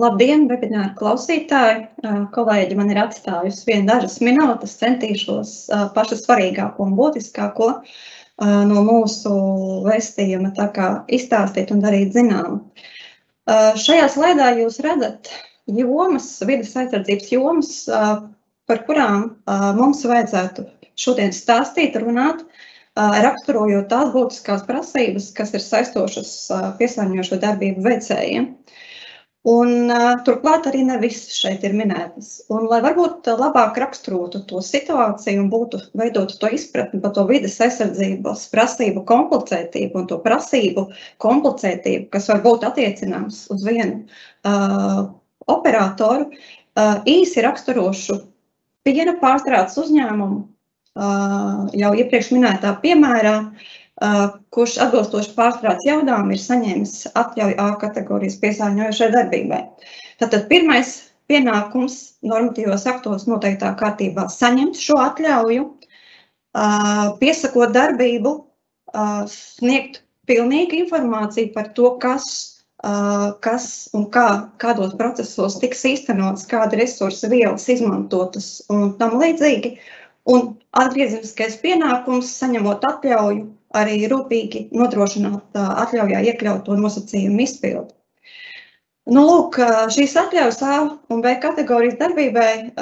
labdien, 0.00 0.46
webināru 0.48 0.94
klausītāji! 0.96 1.82
Uh, 2.02 2.22
kolēģi 2.32 2.78
man 2.78 2.92
ir 2.92 3.02
atstājusi 3.02 3.66
vien 3.68 3.84
dažas 3.88 4.16
minūtes, 4.24 4.78
centīšos 4.80 5.52
uh, 5.68 5.84
pašu 5.92 6.16
svarīgāko 6.22 6.86
un 6.88 6.96
būtiskāko 6.98 7.74
no 8.38 8.82
mūsu 8.86 9.30
vēstījuma 9.82 10.52
izstāstīt 11.10 11.72
un 11.74 11.80
darīt 11.82 12.12
zinām. 12.14 12.60
Šajā 13.82 14.04
slēdā 14.14 14.52
jūs 14.60 14.76
redzat 14.84 15.32
jomas, 15.68 16.30
vidas 16.48 16.74
aizsardzības 16.76 17.32
jomas, 17.32 17.70
par 18.68 18.82
kurām 18.88 19.30
mums 19.78 20.04
vajadzētu 20.08 20.66
šodien 20.98 21.32
stāstīt, 21.34 21.96
runāt, 22.00 22.42
raksturojot 22.98 23.88
tās 23.92 24.12
būtiskās 24.14 24.64
prasības, 24.66 25.30
kas 25.36 25.54
ir 25.54 25.62
saistošas 25.62 26.34
piesārņojošo 26.80 27.40
darbību 27.44 27.84
veicējiem. 27.86 28.52
Un, 29.48 29.88
turklāt 30.26 30.66
arī 30.68 30.82
ne 30.84 30.96
visas 31.00 31.36
šeit 31.38 31.62
ir 31.64 31.76
minētas. 31.78 32.32
Un, 32.52 32.66
lai 32.68 32.80
varbūt 32.84 33.30
labāk 33.38 33.78
raksturotu 33.80 34.42
to 34.50 34.60
situāciju 34.64 35.44
un 35.44 35.46
būtu 35.52 35.78
veidotu 35.96 36.36
to 36.42 36.50
izpratni 36.52 37.00
par 37.00 37.14
to 37.16 37.24
vidas 37.30 37.54
aizsardzības 37.64 38.48
prasību 38.52 39.04
komplicētību 39.08 40.02
un 40.02 40.10
to 40.10 40.18
prasību 40.26 40.88
komplicētību, 41.24 42.10
kas 42.12 42.28
var 42.32 42.42
būt 42.44 42.66
attiecināms 42.68 43.46
uz 43.54 43.64
vienu 43.64 44.02
uh, 44.02 45.06
operatoru, 45.50 46.28
uh, 46.30 47.00
īsi 47.08 47.42
raksturošu 47.44 48.20
piena 48.86 49.16
pārstrādes 49.20 49.76
uzņēmumu 49.80 50.46
jau 51.78 51.90
iepriekš 51.94 52.32
minētā 52.34 52.72
piemērā, 52.82 53.34
kurš 54.54 54.78
atbilstoši 54.82 55.34
pārstrādes 55.36 55.86
jaudām 55.86 56.32
ir 56.34 56.40
saņēmis 56.42 56.94
atļauju 57.18 57.58
A 57.62 57.68
kategorijas 57.78 58.38
piesārņojošai 58.42 59.10
darbībai. 59.14 59.60
Tātad 60.18 60.46
pirmais 60.50 60.96
pienākums 61.30 62.18
normatīvos 62.26 62.86
aktos 62.90 63.26
noteiktā 63.30 63.72
kārtībā 63.78 64.28
saņemt 64.32 64.78
šo 64.80 64.98
atļauju, 65.02 65.66
piesakot 67.20 67.74
darbību, 67.74 68.34
sniegt 69.30 70.02
pilnīgu 70.30 70.82
informāciju 70.84 71.52
par 71.54 71.72
to, 71.76 71.92
kas, 72.02 72.28
kas 73.42 73.88
un 73.96 74.06
kā, 74.14 74.50
kādos 74.62 74.94
procesos 74.98 75.58
tiks 75.58 75.84
īstenots, 75.84 76.46
kāda 76.46 76.78
resursa 76.78 77.28
vielas 77.28 77.68
izmantotas 77.68 78.62
un 78.70 78.94
tam 78.98 79.18
līdzīgi. 79.18 79.78
Un 80.28 80.54
atgriezeniskais 80.76 81.56
pienākums, 81.62 82.30
saņemot 82.38 82.84
atļauju, 82.84 83.46
arī 83.74 84.02
rūpīgi 84.10 84.68
nodrošināt 84.76 85.56
atļaujā 85.56 86.20
iekļauto 86.30 86.76
nosacījumu 86.76 87.40
izpildi. 87.44 87.94
Nu, 89.08 89.22
lūk, 89.24 89.56
šīs 89.88 90.12
atļaujas 90.20 90.58
A 90.68 90.74
un 90.84 91.22
B 91.24 91.32
kategorijas 91.40 91.96
darbībai 91.96 92.74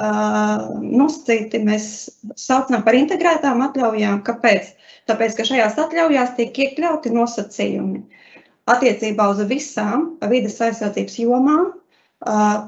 nosacīti 0.83 1.61
mēs 1.63 1.87
saucam 2.35 2.83
par 2.83 2.99
integrētām 2.99 3.63
atļaujām. 3.69 4.25
Kāpēc? 4.27 4.73
Tāpēc, 5.07 5.37
ka 5.39 5.47
šajās 5.47 5.79
atļaujās 5.79 6.35
tiek 6.35 6.59
iekļauti 6.65 7.15
nosacījumi 7.15 8.03
attiecībā 8.71 9.29
uz 9.33 9.43
visām 9.51 10.13
vides 10.31 10.59
aizsardzības 10.63 11.19
jomām, 11.23 11.69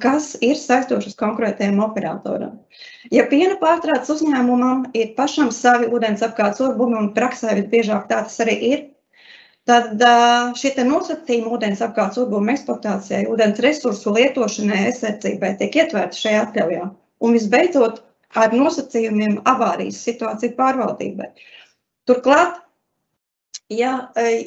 kas 0.03 0.35
ir 0.45 0.59
saistošas 0.61 1.17
konkrētajam 1.19 1.81
operatoram. 1.81 2.59
Ja 3.15 3.25
piena 3.31 3.57
pārstrādes 3.61 4.11
uzņēmumam 4.13 4.91
ir 4.99 5.15
pašam 5.17 5.51
savi 5.55 5.89
ūdens 5.89 6.23
apkārt 6.27 6.61
urbumi, 6.61 6.99
un 7.01 7.13
praksē 7.17 7.57
visbiežāk 7.57 8.07
tā 8.11 8.23
tas 8.27 8.37
arī 8.45 8.57
ir, 8.73 8.85
tad 9.69 10.05
šie 10.57 10.75
nosacījumi 10.85 11.51
ūdens 11.57 11.83
apkārt 11.85 12.21
urbumu 12.21 12.53
eksploatācijai, 12.55 13.25
ūdens 13.29 13.61
resursu 13.65 14.15
lietošanai, 14.17 14.85
aizsardzībai 14.91 15.57
tiek 15.61 15.81
ietverti 15.83 16.23
šajā 16.23 16.45
atļaujā. 16.47 16.87
Un 17.25 17.35
visbeidzot, 17.35 18.03
ar 18.37 18.55
nosacījumiem 18.55 19.41
avārijas 19.49 20.05
situāciju 20.05 20.55
pārvaldībai. 20.61 21.33
Turklāt, 22.09 22.61
ja, 23.73 23.93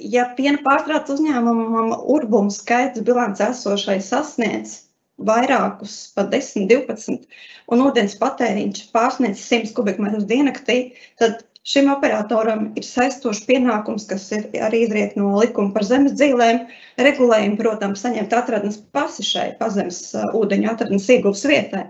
ja 0.02 0.26
piena 0.38 0.62
pārstrādes 0.66 1.18
uzņēmumam 1.18 1.94
urbumu 2.00 2.54
skaits 2.54 3.04
bilants 3.06 3.44
esošais 3.44 4.10
sasniedz 4.12 4.80
vairākus, 5.22 6.12
pat 6.16 6.32
10, 6.34 6.68
12, 6.72 7.30
un 7.72 7.86
ūdens 7.86 8.18
patēriņš 8.18 8.88
pārsniedz 8.96 9.42
100 9.46 9.76
kubikmetrus 9.78 10.26
diennaktī, 10.30 10.80
tad 11.22 11.44
šim 11.68 11.92
operatoram 11.94 12.72
ir 12.80 12.86
saistošs 12.86 13.44
pienākums, 13.46 14.08
kas 14.10 14.26
ir 14.34 14.48
arī 14.66 14.86
izriet 14.88 15.14
no 15.20 15.36
likuma 15.38 15.76
par 15.76 15.86
zemes 15.86 16.16
dzīvēm, 16.18 16.64
regulējumu, 17.06 17.60
protams, 17.60 18.02
saņemt 18.02 18.34
atradnes 18.34 18.80
pasi 18.96 19.26
šai 19.28 19.48
pazemes 19.60 20.02
ūdeņu 20.38 20.72
atradnes 20.74 21.10
ieguvas 21.14 21.46
vietai. 21.46 21.86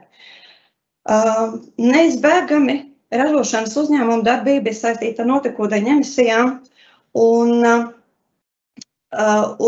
Neizbēgami 1.79 2.75
ražošanas 3.15 3.77
uzņēmuma 3.79 4.27
darbība 4.27 4.71
ir 4.71 4.77
saistīta 4.77 5.23
ar 5.23 5.31
notekūdeņu 5.31 5.95
emisijām, 5.95 6.59
un, 7.17 7.65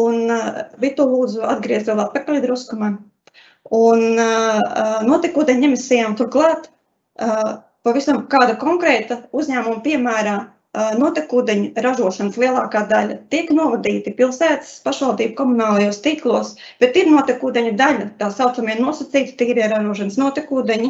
un 0.03 0.35
Vitu 0.83 1.07
lūdzu 1.09 1.43
atgriezt 1.47 1.89
vēl 1.89 2.03
atpakaļ 2.05 2.41
drusku 2.45 2.79
man. 2.79 2.99
Un 3.73 4.19
notekūdeņu 5.07 5.69
emisijām 5.69 6.17
turklāt 6.19 6.69
pavisam 7.83 8.25
kāda 8.31 8.55
konkrēta 8.59 9.23
uzņēmuma 9.35 9.83
piemērā 9.85 10.37
notekūdeņu 10.73 11.81
ražošanas 11.85 12.37
lielākā 12.41 12.81
daļa 12.89 13.17
tiek 13.29 13.51
novadīti 13.53 14.13
pilsētas 14.17 14.79
pašvaldību 14.85 15.35
komunālajos 15.37 16.01
tīklos, 16.01 16.55
bet 16.81 16.97
ir 16.97 17.11
notekūdeņu 17.13 17.75
daļa, 17.77 18.07
tā 18.17 18.31
saucamie 18.33 18.79
nosacīti 18.79 19.37
tīrie 19.37 19.67
ražošanas 19.69 20.17
notekūdeņi, 20.17 20.89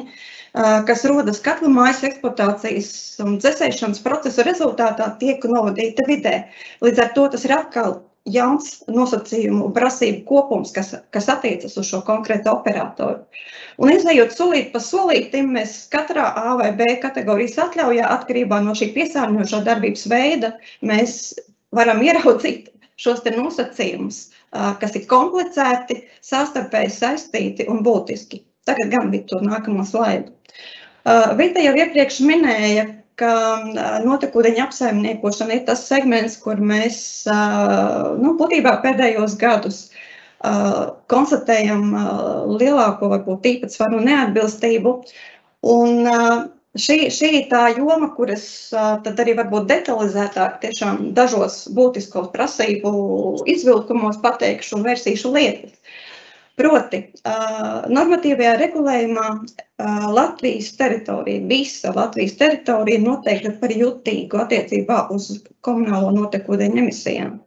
kas 0.87 1.03
rodas 1.09 1.41
katlu 1.43 1.73
mājas 1.73 2.03
eksploatācijas 2.07 2.93
un 3.25 3.37
dzēsēšanas 3.43 3.99
procesa 4.05 4.47
rezultātā 4.47 5.09
tiek 5.19 5.43
novadīta 5.49 6.07
vidē. 6.07 6.35
Līdz 6.85 7.03
ar 7.03 7.13
to 7.17 7.27
tas 7.35 7.43
ir 7.43 7.57
atkal 7.57 7.99
jauns 8.29 8.77
nosacījumu 8.87 9.69
prasību 9.75 10.23
kopums, 10.27 10.71
kas, 10.75 10.93
kas 11.11 11.27
attiecas 11.31 11.75
uz 11.79 11.89
šo 11.89 11.99
konkrēto 12.07 12.53
operatoru. 12.55 13.23
Un 13.81 13.91
izējot 13.91 14.35
solīt 14.35 14.69
pa 14.71 14.79
solītim, 14.83 15.51
mēs 15.57 15.89
katrā 15.91 16.29
A 16.39 16.53
vai 16.59 16.69
B 16.77 16.87
kategorijas 17.03 17.57
atļaujā 17.65 18.07
atkarībā 18.15 18.61
no 18.63 18.75
šī 18.77 18.91
piesārņojošā 18.95 19.63
darbības 19.67 20.07
veida, 20.11 20.53
mēs 20.85 21.33
varam 21.75 22.03
ieraudzīt 22.05 22.71
šos 23.01 23.23
te 23.25 23.33
nosacījumus, 23.35 24.27
kas 24.79 24.95
ir 24.95 25.07
komplicēti, 25.09 26.03
sastarpēji 26.23 26.93
saistīti 26.93 27.67
un 27.67 27.81
būtiski. 27.83 28.43
Tagad 28.63 28.93
gan 28.93 29.09
bija 29.11 29.27
to 29.27 29.41
nākamo 29.43 29.83
slaidu. 29.83 30.31
Vita 31.35 31.59
jau 31.59 31.73
iepriekš 31.75 32.21
minēja, 32.23 32.85
ka 33.19 33.33
notekūdeņa 34.05 34.65
apsaimniekošana 34.67 35.59
ir 35.59 35.67
tas 35.67 35.85
segments, 35.89 36.37
kur 36.41 36.61
mēs 36.73 36.97
nu, 38.21 38.33
būtībā 38.39 38.79
pēdējos 38.85 39.37
gadus 39.41 39.85
konstatējam 41.13 41.93
lielāko 42.59 43.11
varbūt 43.13 43.47
īpatsvaru 43.53 44.01
neatbilstību. 44.03 44.95
Un 45.73 46.09
šī, 46.75 46.97
šī 47.13 47.29
ir 47.37 47.45
tā 47.51 47.67
joma, 47.77 48.09
kuras 48.17 48.45
tad 48.73 49.21
arī 49.23 49.37
varbūt 49.39 49.69
detalizētāk 49.69 50.59
tiešām 50.65 51.13
dažos 51.15 51.63
būtiskos 51.77 52.31
prasību 52.33 52.93
izvilkumos 53.55 54.19
pateikšu 54.25 54.79
un 54.79 54.87
versīšu 54.89 55.31
lietas. 55.37 55.77
Proti, 56.59 56.99
normatīvajā 57.89 58.51
regulējumā 58.59 59.29
Latvijas 60.13 60.67
teritorija, 60.77 61.41
visa 61.49 61.93
Latvijas 61.95 62.35
teritorija 62.37 63.01
noteikta 63.01 63.55
par 63.61 63.73
jutīgu 63.73 64.37
attiecībā 64.43 64.99
uz 65.15 65.31
komunālo 65.65 66.11
notekūdeņu 66.19 66.83
emisijām. 66.83 67.39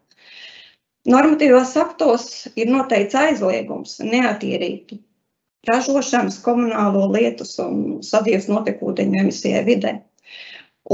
Normatīvās 1.06 1.76
aktos 1.78 2.48
ir 2.58 2.66
noteikts 2.72 3.14
aizliegums 3.14 4.00
neatīrīt 4.02 4.96
ražošanas, 5.70 6.40
komunālo 6.42 7.06
lietus 7.14 7.54
un 7.62 8.02
sadienas 8.02 8.50
notekūdeņu 8.50 9.22
emisijai 9.22 9.62
vidē. 9.66 9.96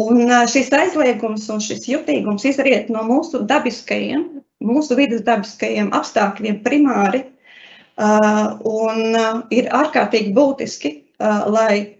Un 0.03 0.29
šis 0.48 0.68
aizliegums 0.72 1.48
un 1.53 1.61
šis 1.64 1.88
jutīgums 1.88 2.44
izriet 2.48 2.88
no 2.92 3.05
mūsu 3.09 3.42
dabiskajiem, 3.48 4.25
mūsu 4.64 4.96
vidas 5.01 5.25
dabiskajiem 5.27 5.92
apstākļiem 5.96 6.62
primāri. 6.64 7.27
Un 7.98 9.18
ir 9.52 9.68
ārkārtīgi 9.68 10.33
būtiski, 10.37 10.94
lai 11.20 11.98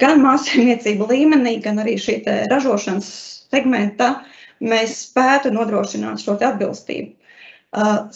gan 0.00 0.20
māksliniecību 0.24 1.08
līmenī, 1.10 1.56
gan 1.64 1.80
arī 1.82 1.96
šī 2.00 2.20
ražošanas 2.50 3.08
segmentā 3.50 4.12
mēs 4.60 4.96
spētu 5.08 5.52
nodrošināt 5.54 6.20
šo 6.22 6.36
atbilstību. 6.36 7.16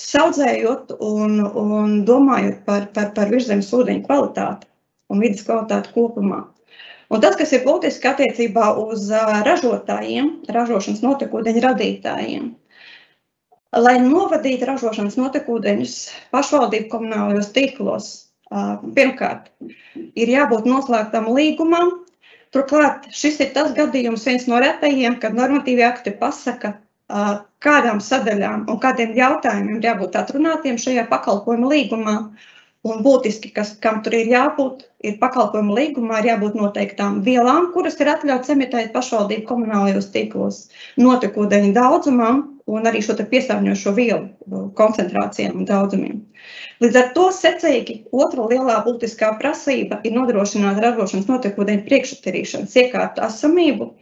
Saudzējot 0.01 0.97
un, 0.99 1.39
un 1.41 2.01
domājot 2.07 2.65
par, 2.67 2.89
par, 2.95 3.13
par 3.15 3.31
virzemes 3.31 3.71
ūdeņu 3.73 4.03
kvalitāti 4.07 4.67
un 5.13 5.23
vidas 5.23 5.45
kvalitāti 5.47 5.93
kopumā. 5.95 6.43
Un 7.13 7.21
tas, 7.23 7.37
kas 7.39 7.53
ir 7.55 7.63
būtiski 7.67 8.09
attiecībā 8.11 8.73
uz 8.81 9.07
ražotājiem, 9.47 10.31
ražošanas 10.51 11.05
notekūdeņu 11.05 11.63
radītājiem, 11.63 12.49
lai 13.81 13.97
novadītu 14.03 14.69
ražošanas 14.69 15.17
notekūdeņus 15.19 15.97
pašvaldību 16.35 16.89
komunālajos 16.93 17.51
tīklos, 17.55 18.09
pirmkārt, 18.97 19.51
ir 19.97 20.33
jābūt 20.33 20.69
noslēgtam 20.69 21.31
līgumam. 21.35 22.01
Turklāt 22.55 23.09
šis 23.11 23.41
ir 23.43 23.51
tas 23.57 23.73
gadījums, 23.75 24.27
viens 24.29 24.47
no 24.47 24.61
retajiem, 24.63 25.19
kad 25.23 25.35
normatīvi 25.35 25.83
akti 25.83 26.15
pasaka, 26.21 26.77
kādām 27.65 28.01
sadaļām 28.01 28.69
un 28.71 28.81
kādiem 28.81 29.15
jautājumiem 29.19 29.83
jābūt 29.83 30.17
atrunātiem 30.17 30.79
šajā 30.81 31.09
pakalpojuma 31.11 31.73
līgumā. 31.75 32.19
Un 32.85 32.99
būtiski, 33.01 33.49
kas, 33.49 33.71
kam 33.81 34.03
tur 34.05 34.13
ir 34.13 34.29
jābūt, 34.29 34.83
ir 35.09 35.15
pakalpojumu 35.17 35.73
līgumā, 35.73 36.19
ir 36.21 36.35
jābūt 36.35 36.59
noteiktām 36.59 37.23
vielām, 37.25 37.71
kuras 37.73 37.97
ir 37.97 38.11
atļauts 38.13 38.53
emitēt 38.53 38.91
pašvaldību 38.93 39.47
komunālajos 39.49 40.11
tīklos, 40.13 40.59
notekūdeņu 41.01 41.73
daudzumam 41.79 42.43
un 42.71 42.89
arī 42.89 43.03
šo 43.05 43.17
piesārņojošo 43.19 43.93
vielu 43.97 44.63
koncentrācijām 44.79 45.59
un 45.61 45.69
daudzumiem. 45.69 46.23
Līdz 46.81 47.01
ar 47.01 47.11
to 47.17 47.27
secīgi 47.37 47.99
otra 48.13 48.47
lielā 48.53 48.79
būtiskā 48.87 49.35
prasība 49.41 50.01
ir 50.05 50.17
nodrošināt 50.17 50.81
ražošanas 50.85 51.29
notekūdeņu 51.29 51.85
priekšattīrīšanas 51.91 52.79
iekārtu 52.85 53.25
esamību, 53.29 53.93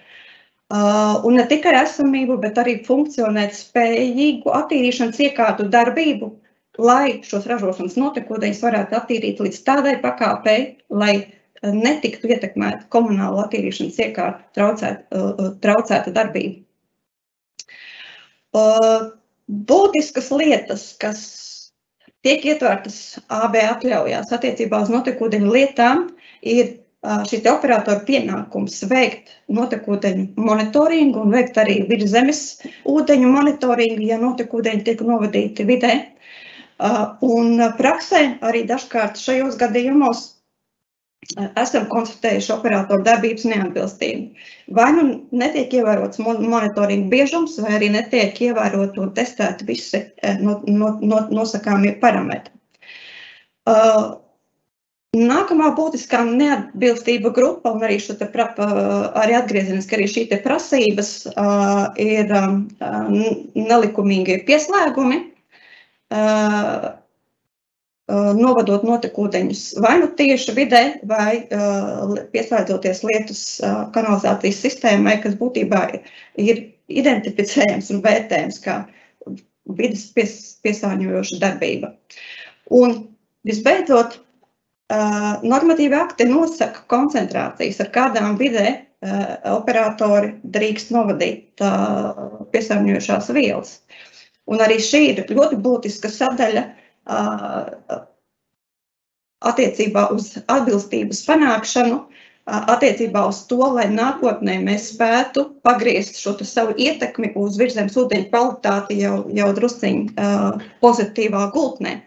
Uh, 0.72 1.18
un 1.28 1.34
ne 1.36 1.42
tikai 1.44 1.74
esamību, 1.82 2.38
bet 2.40 2.56
arī 2.56 2.78
funkcionēt 2.86 3.52
spējīgu 3.52 4.48
attīrīšanas 4.56 5.18
iekārtu 5.20 5.66
darbību, 5.68 6.30
lai 6.80 7.18
šos 7.28 7.44
ražošanas 7.50 7.98
notekūdeņus 8.00 8.62
varētu 8.64 8.96
attīrīt 8.96 9.42
līdz 9.44 9.58
tādai 9.66 9.98
pakāpei, 10.00 10.62
lai 10.88 11.10
eh, 11.18 11.74
netiktu 11.76 12.30
ietekmēta 12.32 12.88
komunāla 12.94 13.44
attīrīšanas 13.44 14.00
iekārta 14.06 14.48
traucēta, 14.56 15.20
traucēta 15.66 16.14
darbība. 16.16 16.62
Eh, 18.52 19.00
būtiskas 19.48 20.30
lietas, 20.36 20.92
kas 21.00 21.20
tiek 22.22 22.44
ietvertas 22.46 23.18
AB 23.32 23.58
atļaujās 23.62 24.32
attiecībā 24.32 24.82
uz 24.84 24.92
notekūdeņu 24.92 25.52
lietām, 25.56 26.06
ir 26.42 26.78
šī 27.02 27.40
operatora 27.50 28.04
pienākums 28.06 28.76
veikt 28.90 29.32
notekūdeņu 29.50 30.26
monitoringu 30.38 31.24
un 31.24 31.32
veikt 31.34 31.58
arī 31.58 31.80
virszemes 31.88 32.62
ūdeņu 32.86 33.30
monitoringu, 33.32 34.04
ja 34.06 34.20
notekūdeņi 34.22 34.84
tiek 34.86 35.02
novadīti 35.02 35.66
vidē. 35.66 35.96
Uh, 36.82 37.14
un 37.22 37.58
praksē 37.78 38.22
arī 38.42 38.62
dažkārt 38.66 39.18
šajos 39.18 39.58
gadījumos 39.58 40.22
esam 41.56 41.86
konstatējuši 41.90 42.52
operatoru 42.54 43.04
darbības 43.06 43.46
neatbilstību. 43.48 44.48
Vai 44.76 44.88
nu 44.96 45.04
netiek 45.42 45.72
ievērots 45.78 46.20
monitoringa 46.22 47.10
biežums, 47.12 47.58
vai 47.62 47.76
arī 47.78 47.92
netiek 47.94 48.40
ievērot 48.48 48.98
un 49.00 49.12
testēti 49.16 49.68
visi 49.68 50.02
uh, 50.02 50.40
no, 50.42 50.58
no, 50.66 50.96
no, 51.00 51.22
nosakāmie 51.30 51.94
parametri. 52.02 52.52
Nākamā 55.12 55.66
būtiskā 55.76 56.22
neatbilstība 56.24 57.30
grupa, 57.36 57.74
un 57.76 57.82
arī, 57.84 57.98
te, 58.00 58.26
arī 59.22 59.34
atgriezeniski 59.36 59.98
arī 59.98 60.06
šī 60.08 60.22
prasības, 60.42 61.10
ir 62.00 62.32
um, 62.38 62.62
nelikumīgi 63.54 64.40
pieslēgumi 64.48 65.20
novadot 68.10 68.82
notekūdeņus 68.86 69.62
vai 69.82 69.94
nu 70.00 70.08
tieši 70.18 70.54
vidē, 70.56 70.82
vai 71.06 71.44
pieslēdzoties 72.34 73.04
lietus 73.06 73.42
kanalizācijas 73.94 74.58
sistēmai, 74.64 75.20
kas 75.22 75.36
būtībā 75.38 75.84
ir 76.42 76.64
identificējams 76.90 77.92
un 77.94 78.02
vērtējams 78.04 78.58
kā 78.64 78.82
vidas 79.78 80.08
pies, 80.16 80.34
piesārņojoša 80.66 81.38
darbība. 81.40 81.92
Un 82.74 82.98
visbeidzot, 83.46 84.18
normatīvi 85.46 85.96
akti 85.96 86.26
nosaka 86.28 86.82
koncentrācijas, 86.90 87.80
ar 87.80 87.92
kādām 87.94 88.36
vidē 88.40 88.82
operatori 89.54 90.34
drīkst 90.42 90.92
novadīt 90.94 91.62
piesārņojošās 92.52 93.30
vielas. 93.38 93.78
Un 94.50 94.60
arī 94.60 94.82
šī 94.82 95.02
ir 95.12 95.24
ļoti 95.30 95.56
būtiska 95.62 96.10
sadaļa 96.10 96.66
attiecībā 99.42 100.08
uz 100.14 100.32
atbilstības 100.46 101.22
panākšanu, 101.26 101.98
attiecībā 102.46 103.24
uz 103.30 103.44
to, 103.50 103.60
lai 103.76 103.86
nākotnē 103.90 104.58
mēs 104.66 104.88
spētu 104.94 105.44
pagriezt 105.66 106.18
šo 106.18 106.34
savu 106.46 106.74
ietekmi 106.78 107.32
uz 107.38 107.58
virzemes 107.60 107.96
ūdeņu 107.98 108.28
kvalitāti 108.30 108.98
jau, 109.02 109.16
jau 109.34 109.50
drusciņi 109.58 110.28
pozitīvā 110.82 111.48
gultnē. 111.54 111.98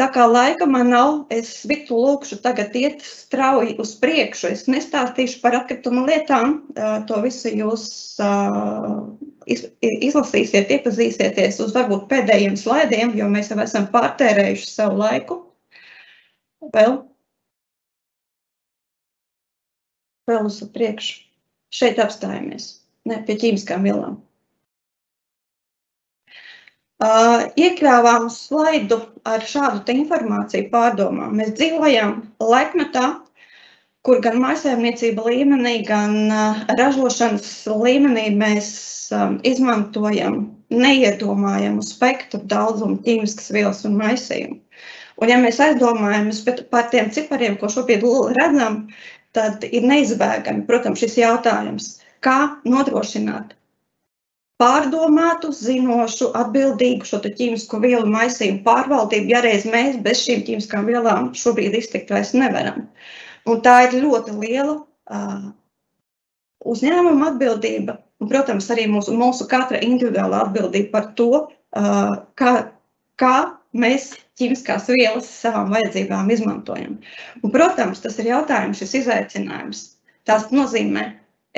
Tā 0.00 0.06
kā 0.08 0.24
laika 0.24 0.64
man 0.64 0.88
nav, 0.94 1.10
es 1.34 1.50
Viktu 1.68 1.98
lūkšu 2.00 2.38
tagad 2.40 2.72
iet 2.78 3.02
strauji 3.04 3.74
uz 3.82 3.90
priekšu. 4.00 4.48
Es 4.48 4.62
nestāstīšu 4.64 5.42
par 5.42 5.58
atkritumu 5.58 6.06
lietām. 6.08 6.54
To 7.10 7.18
visu 7.20 7.52
jūs 7.52 7.84
izlasīsiet, 9.46 10.72
iepazīsieties 10.72 11.60
uz 11.66 11.76
varbūt 11.76 12.08
pēdējiem 12.08 12.56
slaidiem, 12.56 13.12
jo 13.18 13.28
mēs 13.28 13.52
jau 13.52 13.60
esam 13.60 13.90
pārtērējuši 13.92 14.70
savu 14.70 15.02
laiku. 15.02 15.38
Vēl, 16.72 16.96
vēl 20.32 20.48
uz 20.48 20.62
priekšu. 20.72 21.26
Šeit 21.76 22.00
apstājamies. 22.02 22.72
Ne, 23.04 23.20
pie 23.28 23.36
ķīmiskām 23.44 23.84
vielām. 23.84 24.16
Uh, 27.00 27.46
iekļāvām 27.56 28.26
slaidu 28.28 28.98
ar 29.24 29.40
šādu 29.48 29.88
informāciju 29.94 30.66
pārdomām. 30.68 31.30
Mēs 31.38 31.54
dzīvojam 31.56 32.10
laikmetā, 32.44 33.04
kur 34.04 34.18
gan 34.20 34.36
mājsaimniecība 34.42 35.24
līmenī, 35.24 35.78
gan 35.88 36.18
uh, 36.28 36.58
ražošanas 36.76 37.46
līmenī 37.72 38.26
mēs 38.36 38.68
um, 39.16 39.38
izmantojam 39.48 40.42
neiedomājamu 40.68 41.80
spektru 41.88 42.42
daudzumu 42.52 42.98
ķīmiskas 43.06 43.48
vielas 43.56 43.80
un 43.88 43.96
maisījumu. 44.02 44.58
Un 45.24 45.32
ja 45.32 45.38
mēs 45.40 45.60
aizdomājamies 45.64 46.42
par 46.68 46.90
tiem 46.92 47.08
cipariem, 47.16 47.56
ko 47.56 47.72
šobrīd 47.72 48.04
redzam, 48.36 48.82
tad 49.32 49.64
ir 49.64 49.88
neizbēgami, 49.88 50.66
protams, 50.68 51.00
šis 51.00 51.16
jautājums, 51.22 51.94
kā 52.20 52.60
nodrošināt 52.68 53.56
pārdomātu, 54.60 55.52
zinošu, 55.56 56.30
atbildīgu 56.36 57.08
šo 57.08 57.20
ķīmisko 57.24 57.80
vielu 57.82 58.08
maisījumu 58.10 58.62
pārvaldību, 58.66 59.32
ja 59.32 59.40
reiz 59.44 59.64
mēs 59.68 59.96
bez 60.04 60.22
šīm 60.26 60.44
ķīmiskām 60.48 60.88
vielām 60.90 61.30
šobrīd 61.36 61.78
iztikt 61.78 62.12
vairs 62.12 62.34
nevaram. 62.36 62.84
Un 63.48 63.62
tā 63.64 63.76
ir 63.86 64.02
ļoti 64.04 64.36
liela 64.36 64.76
uh, 64.76 65.46
uzņēmuma 66.68 67.32
atbildība, 67.32 67.96
un, 68.20 68.28
protams, 68.28 68.68
arī 68.72 68.84
mūsu, 68.92 69.14
mūsu 69.16 69.48
katra 69.50 69.80
individuāla 69.84 70.44
atbildība 70.44 70.92
par 70.98 71.08
to, 71.16 71.30
uh, 71.48 72.12
kā, 72.36 72.52
kā 73.20 73.36
mēs 73.72 74.12
ķīmiskās 74.40 74.90
vielas 74.92 75.30
savām 75.40 75.72
vajadzībām 75.72 76.30
izmantojam. 76.34 76.98
Un, 77.40 77.54
protams, 77.54 78.02
tas 78.04 78.18
ir 78.20 78.32
jautājums, 78.32 78.80
šis 78.82 79.00
izaicinājums. 79.02 79.86
Tas 80.28 80.50
nozīmē 80.52 81.06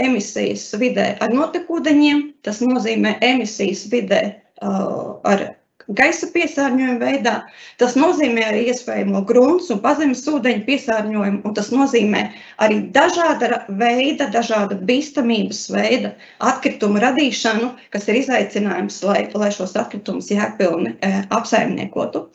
emisijas 0.01 0.71
vidē 0.81 1.13
ar 1.21 1.35
notekūdeņiem, 1.35 2.23
tas 2.47 2.63
nozīmē 2.65 3.19
emisijas 3.25 3.85
vidē 3.93 4.23
uh, 4.63 5.19
ar 5.29 5.51
gaisa 5.91 6.29
piesārņojumu 6.33 7.01
veidā, 7.01 7.35
tas 7.81 7.97
nozīmē 7.99 8.45
arī 8.49 8.63
iespējamo 8.71 9.23
grunts 9.29 9.71
un 9.75 9.81
pazemes 9.83 10.23
ūdeņu 10.31 10.65
piesārņojumu, 10.67 11.41
un 11.49 11.57
tas 11.57 11.71
nozīmē 11.75 12.23
arī 12.65 12.79
dažāda 12.95 13.63
veida, 13.81 14.29
dažāda 14.33 14.79
bīstamības 14.89 15.65
veida 15.75 16.15
atkritumu 16.53 17.03
radīšanu, 17.03 17.73
kas 17.95 18.09
ir 18.09 18.21
izaicinājums, 18.23 19.03
lai, 19.07 19.27
lai 19.35 19.51
šos 19.55 19.75
atkritumus 19.81 20.31
jēgpilni 20.33 20.95
e, 21.01 21.13
apsaimniekotu. 21.35 22.29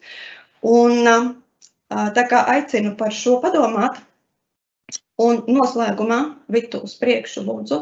Un, 0.67 1.34
tā 1.88 2.28
kā 2.28 2.43
aicinu 2.52 2.96
par 3.00 3.15
šo 3.15 3.39
padomāt, 3.43 4.02
Un 5.18 5.40
noslēgumā, 5.50 6.20
Vitu, 6.54 6.84
uz 6.86 6.94
priekšu, 7.02 7.42
lūdzu, 7.48 7.80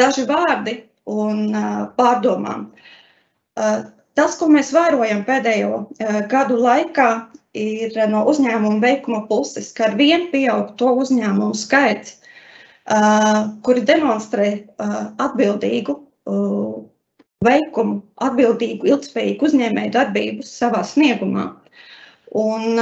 daži 0.00 0.26
vārdi 0.28 0.76
un 1.10 1.50
pārdomām. 1.98 2.68
Tas, 4.16 4.36
ko 4.38 4.48
mēs 4.52 4.70
vērojam 4.72 5.24
pēdējo 5.26 5.82
gadu 6.30 6.60
laikā, 6.62 7.08
ir 7.56 7.96
no 8.12 8.22
uzņēmuma 8.30 8.80
veikuma 8.84 9.24
puses, 9.28 9.72
ka 9.76 9.90
ar 9.90 9.98
vien 9.98 10.28
pieaug 10.32 10.74
to 10.80 10.92
uzņēmumu 11.02 11.56
skaits, 11.58 12.18
kuri 13.66 13.84
demonstrē 13.88 14.48
atbildīgu 15.22 15.98
veikumu, 17.46 18.00
atbildīgu, 18.22 18.88
ilgspējīgu 18.92 19.48
uzņēmēju 19.50 19.94
darbību 19.94 20.46
savā 20.46 20.82
sniegumā. 20.86 21.48
Un, 22.36 22.80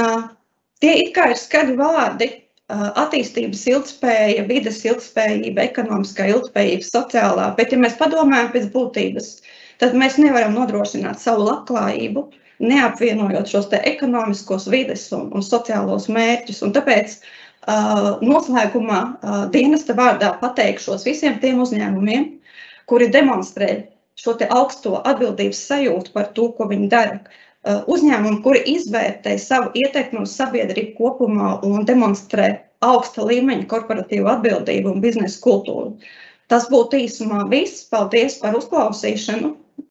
tie 0.83 0.95
it 1.03 1.13
kā 1.15 1.29
ir 1.31 1.39
skaļi 1.39 1.77
vārdi, 1.79 2.29
attīstības 2.69 3.61
ilgspēja, 3.69 4.45
vidas 4.49 4.79
ilgspējība, 4.85 5.67
ekonomiskā 5.69 6.25
ilgspējība, 6.31 6.87
sociālā, 6.87 7.51
bet 7.59 7.71
ja 7.71 7.77
mēs 7.77 7.97
padomājam 7.99 8.49
pēc 8.55 8.71
būtības, 8.73 9.29
tad 9.81 9.93
mēs 9.93 10.17
nevaram 10.17 10.55
nodrošināt 10.57 11.21
savu 11.21 11.45
labklājību, 11.45 12.25
neapvienojot 12.65 13.51
šos 13.51 13.69
ekonomiskos, 13.83 14.69
vides 14.71 15.05
un, 15.13 15.27
un 15.35 15.43
sociālos 15.45 16.07
mērķus. 16.09 16.63
Un 16.65 16.73
tāpēc 16.73 17.19
uh, 17.19 18.15
noslēgumā 18.23 19.01
uh, 19.03 19.41
dienesta 19.53 19.93
vārdā 19.93 20.33
pateikšos 20.41 21.05
visiem 21.05 21.37
tiem 21.43 21.59
uzņēmumiem, 21.61 22.31
kuri 22.89 23.11
demonstrē 23.13 23.91
šo 24.17 24.37
augsto 24.49 25.01
atbildības 25.03 25.59
sajūtu 25.69 26.13
par 26.15 26.31
to, 26.33 26.49
ko 26.55 26.69
viņi 26.71 26.89
dara. 26.89 27.19
Uh, 27.65 27.79
uzņēmumi, 27.89 28.43
kuri 28.45 28.59
izvērtē 28.75 29.31
savu 29.41 29.71
ietekmi 29.73 30.19
uz 30.21 30.35
sabiedrību 30.37 30.91
kopumā 30.99 31.47
un 31.65 31.87
demonstrē 31.89 32.51
augsta 32.85 33.25
līmeņa 33.25 33.65
korporatīvu 33.71 34.29
atbildību 34.35 34.91
un 34.91 35.01
biznesa 35.01 35.39
kultūru. 35.41 35.95
Tas 36.53 36.67
būtu 36.69 36.99
īsumā 37.07 37.47
viss. 37.49 37.87
Paldies 37.89 38.37
par 38.43 38.53
uzklausīšanu. 38.59 39.55